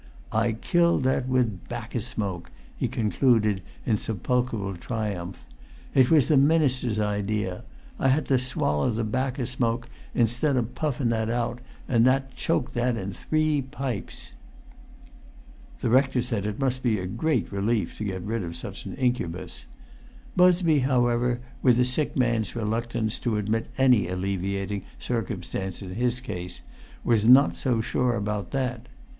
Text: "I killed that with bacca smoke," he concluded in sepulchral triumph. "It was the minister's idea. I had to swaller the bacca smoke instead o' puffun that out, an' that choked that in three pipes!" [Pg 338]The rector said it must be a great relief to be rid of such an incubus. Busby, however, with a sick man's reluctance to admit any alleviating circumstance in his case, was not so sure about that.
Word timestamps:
"I 0.31 0.53
killed 0.53 1.03
that 1.03 1.27
with 1.27 1.69
bacca 1.69 2.01
smoke," 2.01 2.49
he 2.75 2.87
concluded 2.87 3.61
in 3.85 3.99
sepulchral 3.99 4.75
triumph. 4.77 5.45
"It 5.93 6.09
was 6.09 6.27
the 6.27 6.37
minister's 6.37 6.99
idea. 6.99 7.63
I 7.99 8.07
had 8.07 8.25
to 8.25 8.39
swaller 8.39 8.89
the 8.89 9.03
bacca 9.03 9.45
smoke 9.45 9.87
instead 10.15 10.57
o' 10.57 10.63
puffun 10.63 11.09
that 11.09 11.29
out, 11.29 11.61
an' 11.87 12.01
that 12.05 12.35
choked 12.35 12.73
that 12.73 12.97
in 12.97 13.13
three 13.13 13.61
pipes!" 13.61 14.33
[Pg 15.81 15.87
338]The 15.87 15.91
rector 15.93 16.21
said 16.23 16.45
it 16.47 16.57
must 16.57 16.81
be 16.81 16.97
a 16.97 17.05
great 17.05 17.51
relief 17.51 17.95
to 17.99 18.03
be 18.03 18.17
rid 18.17 18.41
of 18.43 18.55
such 18.55 18.87
an 18.87 18.95
incubus. 18.95 19.67
Busby, 20.35 20.79
however, 20.79 21.41
with 21.61 21.79
a 21.79 21.85
sick 21.85 22.17
man's 22.17 22.55
reluctance 22.55 23.19
to 23.19 23.37
admit 23.37 23.67
any 23.77 24.07
alleviating 24.07 24.81
circumstance 24.97 25.83
in 25.83 25.93
his 25.93 26.19
case, 26.19 26.61
was 27.03 27.27
not 27.27 27.55
so 27.55 27.81
sure 27.81 28.15
about 28.15 28.49
that. 28.49 28.87